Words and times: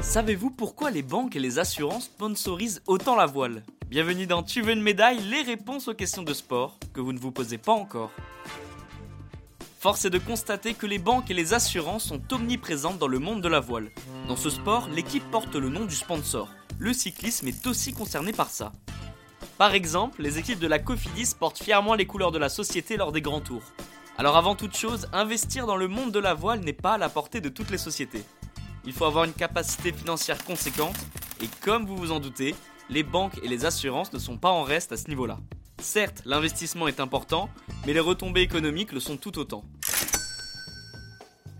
Savez-vous 0.00 0.50
pourquoi 0.50 0.90
les 0.90 1.02
banques 1.02 1.36
et 1.36 1.40
les 1.40 1.58
assurances 1.58 2.04
sponsorisent 2.04 2.80
autant 2.86 3.16
la 3.16 3.26
voile 3.26 3.64
Bienvenue 3.88 4.26
dans 4.26 4.42
Tu 4.42 4.62
veux 4.62 4.72
une 4.72 4.80
médaille 4.80 5.20
Les 5.20 5.42
réponses 5.42 5.88
aux 5.88 5.94
questions 5.94 6.22
de 6.22 6.32
sport 6.32 6.78
que 6.94 7.00
vous 7.00 7.12
ne 7.12 7.18
vous 7.18 7.32
posez 7.32 7.58
pas 7.58 7.72
encore. 7.72 8.10
Force 9.78 10.04
est 10.04 10.10
de 10.10 10.18
constater 10.18 10.74
que 10.74 10.86
les 10.86 10.98
banques 10.98 11.30
et 11.30 11.34
les 11.34 11.54
assurances 11.54 12.04
sont 12.04 12.22
omniprésentes 12.32 12.98
dans 12.98 13.08
le 13.08 13.18
monde 13.18 13.42
de 13.42 13.48
la 13.48 13.60
voile. 13.60 13.90
Dans 14.26 14.36
ce 14.36 14.48
sport, 14.48 14.88
l'équipe 14.88 15.30
porte 15.30 15.54
le 15.54 15.68
nom 15.68 15.84
du 15.84 15.94
sponsor. 15.94 16.48
Le 16.78 16.92
cyclisme 16.92 17.48
est 17.48 17.66
aussi 17.66 17.92
concerné 17.92 18.32
par 18.32 18.50
ça. 18.50 18.72
Par 19.58 19.74
exemple, 19.74 20.22
les 20.22 20.38
équipes 20.38 20.58
de 20.58 20.66
la 20.66 20.78
Cofidis 20.78 21.34
portent 21.38 21.62
fièrement 21.62 21.94
les 21.94 22.06
couleurs 22.06 22.32
de 22.32 22.38
la 22.38 22.48
société 22.48 22.96
lors 22.96 23.12
des 23.12 23.22
grands 23.22 23.40
tours. 23.40 23.72
Alors 24.18 24.38
avant 24.38 24.54
toute 24.54 24.74
chose, 24.74 25.08
investir 25.12 25.66
dans 25.66 25.76
le 25.76 25.88
monde 25.88 26.10
de 26.10 26.18
la 26.18 26.32
voile 26.32 26.60
n'est 26.60 26.72
pas 26.72 26.94
à 26.94 26.98
la 26.98 27.10
portée 27.10 27.42
de 27.42 27.50
toutes 27.50 27.70
les 27.70 27.76
sociétés. 27.76 28.24
Il 28.86 28.94
faut 28.94 29.04
avoir 29.04 29.24
une 29.24 29.34
capacité 29.34 29.92
financière 29.92 30.42
conséquente, 30.42 30.96
et 31.42 31.48
comme 31.60 31.84
vous 31.84 31.96
vous 31.96 32.12
en 32.12 32.20
doutez, 32.20 32.54
les 32.88 33.02
banques 33.02 33.38
et 33.42 33.48
les 33.48 33.66
assurances 33.66 34.14
ne 34.14 34.18
sont 34.18 34.38
pas 34.38 34.50
en 34.50 34.62
reste 34.62 34.92
à 34.92 34.96
ce 34.96 35.08
niveau-là. 35.08 35.38
Certes, 35.82 36.22
l'investissement 36.24 36.88
est 36.88 36.98
important, 36.98 37.50
mais 37.86 37.92
les 37.92 38.00
retombées 38.00 38.40
économiques 38.40 38.92
le 38.92 39.00
sont 39.00 39.18
tout 39.18 39.38
autant. 39.38 39.64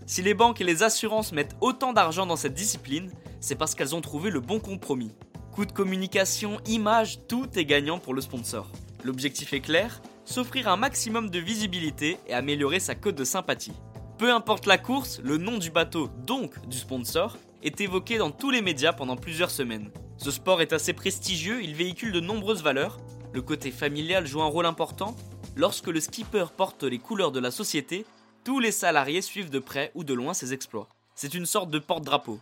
Si 0.07 0.23
les 0.23 0.33
banques 0.33 0.59
et 0.59 0.63
les 0.63 0.81
assurances 0.81 1.33
mettent 1.33 1.55
autant 1.61 1.93
d'argent 1.93 2.25
dans 2.25 2.37
cette 2.37 2.55
discipline, 2.55 3.11
c'est 3.39 3.55
parce 3.55 3.75
qu'elles 3.75 3.93
ont 3.93 4.01
trouvé 4.01 4.31
le 4.31 4.39
bon 4.39 4.59
compromis. 4.59 5.11
Coût 5.51 5.67
de 5.67 5.71
communication, 5.71 6.59
image, 6.65 7.19
tout 7.27 7.47
est 7.55 7.65
gagnant 7.65 7.99
pour 7.99 8.15
le 8.15 8.21
sponsor. 8.21 8.67
L'objectif 9.03 9.53
est 9.53 9.61
clair, 9.61 10.01
s'offrir 10.27 10.67
un 10.67 10.75
maximum 10.75 11.29
de 11.29 11.39
visibilité 11.39 12.17
et 12.27 12.33
améliorer 12.33 12.79
sa 12.79 12.95
cote 12.95 13.15
de 13.15 13.23
sympathie. 13.23 13.71
Peu 14.17 14.33
importe 14.33 14.65
la 14.65 14.77
course, 14.77 15.21
le 15.23 15.37
nom 15.37 15.57
du 15.57 15.71
bateau, 15.71 16.09
donc 16.25 16.67
du 16.67 16.77
sponsor, 16.77 17.37
est 17.63 17.79
évoqué 17.79 18.17
dans 18.17 18.29
tous 18.29 18.51
les 18.51 18.61
médias 18.61 18.91
pendant 18.91 19.15
plusieurs 19.15 19.51
semaines. 19.51 19.89
Ce 20.17 20.29
sport 20.29 20.61
est 20.61 20.73
assez 20.73 20.93
prestigieux, 20.93 21.63
il 21.63 21.75
véhicule 21.75 22.11
de 22.11 22.19
nombreuses 22.19 22.61
valeurs. 22.61 22.99
Le 23.33 23.41
côté 23.41 23.71
familial 23.71 24.27
joue 24.27 24.41
un 24.41 24.47
rôle 24.47 24.65
important. 24.65 25.15
Lorsque 25.55 25.87
le 25.87 26.01
skipper 26.01 26.45
porte 26.55 26.83
les 26.83 26.99
couleurs 26.99 27.31
de 27.31 27.39
la 27.39 27.51
société, 27.51 28.05
tous 28.43 28.59
les 28.59 28.71
salariés 28.71 29.21
suivent 29.21 29.49
de 29.49 29.59
près 29.59 29.91
ou 29.95 30.03
de 30.03 30.13
loin 30.13 30.33
ses 30.33 30.53
exploits. 30.53 30.89
C'est 31.15 31.35
une 31.35 31.45
sorte 31.45 31.71
de 31.71 31.79
porte-drapeau. 31.79 32.39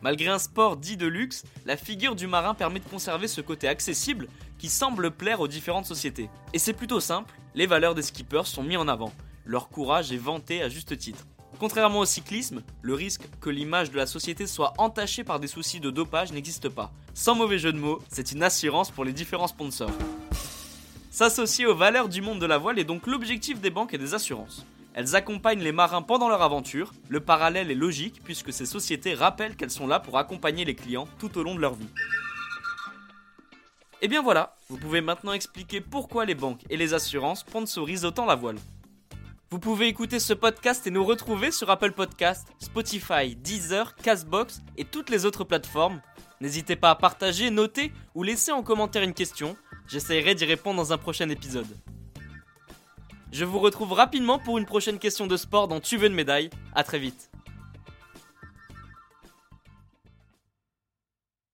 Malgré 0.00 0.28
un 0.28 0.38
sport 0.38 0.76
dit 0.76 0.96
de 0.96 1.06
luxe, 1.06 1.44
la 1.66 1.76
figure 1.76 2.14
du 2.14 2.28
marin 2.28 2.54
permet 2.54 2.78
de 2.78 2.88
conserver 2.88 3.26
ce 3.26 3.40
côté 3.40 3.66
accessible 3.66 4.28
qui 4.58 4.68
semble 4.68 5.10
plaire 5.10 5.40
aux 5.40 5.48
différentes 5.48 5.86
sociétés. 5.86 6.28
Et 6.52 6.58
c'est 6.58 6.72
plutôt 6.72 7.00
simple, 7.00 7.34
les 7.54 7.66
valeurs 7.66 7.94
des 7.94 8.02
skippers 8.02 8.46
sont 8.46 8.62
mis 8.62 8.76
en 8.76 8.88
avant, 8.88 9.12
leur 9.44 9.68
courage 9.68 10.12
est 10.12 10.18
vanté 10.18 10.62
à 10.62 10.68
juste 10.68 10.98
titre. 10.98 11.26
Contrairement 11.58 12.00
au 12.00 12.04
cyclisme, 12.04 12.62
le 12.82 12.94
risque 12.94 13.22
que 13.40 13.50
l'image 13.50 13.90
de 13.90 13.96
la 13.96 14.06
société 14.06 14.46
soit 14.46 14.74
entachée 14.78 15.24
par 15.24 15.40
des 15.40 15.48
soucis 15.48 15.80
de 15.80 15.90
dopage 15.90 16.32
n'existe 16.32 16.68
pas. 16.68 16.92
Sans 17.14 17.34
mauvais 17.34 17.58
jeu 17.58 17.72
de 17.72 17.78
mots, 17.78 18.00
c'est 18.08 18.30
une 18.32 18.42
assurance 18.42 18.90
pour 18.90 19.04
les 19.04 19.12
différents 19.12 19.48
sponsors. 19.48 19.90
S'associer 21.10 21.66
aux 21.66 21.74
valeurs 21.74 22.08
du 22.08 22.22
monde 22.22 22.38
de 22.38 22.46
la 22.46 22.58
voile 22.58 22.78
est 22.78 22.84
donc 22.84 23.06
l'objectif 23.06 23.60
des 23.60 23.70
banques 23.70 23.94
et 23.94 23.98
des 23.98 24.14
assurances. 24.14 24.64
Elles 24.94 25.16
accompagnent 25.16 25.62
les 25.62 25.72
marins 25.72 26.02
pendant 26.02 26.28
leur 26.28 26.42
aventure, 26.42 26.92
le 27.08 27.20
parallèle 27.20 27.70
est 27.70 27.74
logique 27.74 28.20
puisque 28.22 28.52
ces 28.52 28.66
sociétés 28.66 29.14
rappellent 29.14 29.56
qu'elles 29.56 29.70
sont 29.70 29.86
là 29.86 29.98
pour 29.98 30.18
accompagner 30.18 30.64
les 30.64 30.74
clients 30.74 31.08
tout 31.18 31.38
au 31.38 31.42
long 31.42 31.54
de 31.54 31.60
leur 31.60 31.74
vie. 31.74 31.88
Et 34.00 34.06
bien 34.06 34.22
voilà, 34.22 34.54
vous 34.68 34.76
pouvez 34.76 35.00
maintenant 35.00 35.32
expliquer 35.32 35.80
pourquoi 35.80 36.24
les 36.24 36.36
banques 36.36 36.62
et 36.70 36.76
les 36.76 36.94
assurances 36.94 37.40
sponsorisent 37.40 38.04
autant 38.04 38.26
la 38.26 38.36
voile. 38.36 38.58
Vous 39.50 39.58
pouvez 39.58 39.88
écouter 39.88 40.20
ce 40.20 40.34
podcast 40.34 40.86
et 40.86 40.90
nous 40.92 41.04
retrouver 41.04 41.50
sur 41.50 41.68
Apple 41.68 41.92
Podcast, 41.92 42.46
Spotify, 42.60 43.34
Deezer, 43.34 43.96
Castbox 43.96 44.62
et 44.76 44.84
toutes 44.84 45.10
les 45.10 45.24
autres 45.24 45.42
plateformes. 45.42 46.00
N'hésitez 46.40 46.76
pas 46.76 46.90
à 46.90 46.94
partager, 46.94 47.50
noter 47.50 47.92
ou 48.14 48.22
laisser 48.22 48.52
en 48.52 48.62
commentaire 48.62 49.02
une 49.02 49.14
question. 49.14 49.56
J'essaierai 49.88 50.36
d'y 50.36 50.44
répondre 50.44 50.76
dans 50.76 50.92
un 50.92 50.98
prochain 50.98 51.28
épisode. 51.28 51.66
Je 53.32 53.44
vous 53.44 53.58
retrouve 53.58 53.92
rapidement 53.94 54.38
pour 54.38 54.58
une 54.58 54.66
prochaine 54.66 55.00
question 55.00 55.26
de 55.26 55.36
sport 55.36 55.66
dans 55.66 55.80
Tu 55.80 55.96
veux 55.96 56.06
une 56.06 56.14
médaille. 56.14 56.50
A 56.74 56.84
très 56.84 57.00
vite. 57.00 57.30